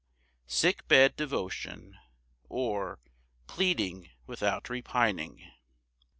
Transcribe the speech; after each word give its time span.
Sick 0.47 0.87
bed 0.87 1.15
devotion; 1.15 1.95
or, 2.49 2.97
Pleading 3.45 4.09
without 4.25 4.67
repining. 4.67 5.43